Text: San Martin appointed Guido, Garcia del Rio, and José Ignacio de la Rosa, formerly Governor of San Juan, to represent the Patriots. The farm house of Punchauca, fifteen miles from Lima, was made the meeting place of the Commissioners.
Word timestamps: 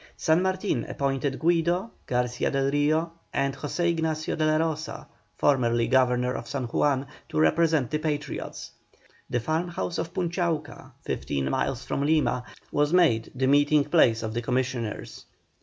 San 0.17 0.41
Martin 0.41 0.83
appointed 0.85 1.37
Guido, 1.37 1.91
Garcia 2.07 2.49
del 2.49 2.71
Rio, 2.71 3.11
and 3.31 3.55
José 3.55 3.85
Ignacio 3.89 4.35
de 4.35 4.47
la 4.47 4.55
Rosa, 4.57 5.07
formerly 5.37 5.87
Governor 5.87 6.33
of 6.33 6.47
San 6.49 6.63
Juan, 6.63 7.05
to 7.29 7.39
represent 7.39 7.91
the 7.91 7.99
Patriots. 7.99 8.71
The 9.29 9.39
farm 9.39 9.67
house 9.67 9.99
of 9.99 10.11
Punchauca, 10.11 10.93
fifteen 11.03 11.51
miles 11.51 11.85
from 11.85 12.01
Lima, 12.01 12.43
was 12.71 12.91
made 12.91 13.31
the 13.35 13.45
meeting 13.45 13.83
place 13.83 14.23
of 14.23 14.33
the 14.33 14.41
Commissioners. 14.41 15.25